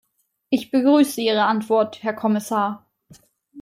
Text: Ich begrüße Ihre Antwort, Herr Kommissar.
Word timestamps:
Ich 0.49 0.71
begrüße 0.71 1.21
Ihre 1.21 1.43
Antwort, 1.43 2.01
Herr 2.01 2.15
Kommissar. 2.15 2.89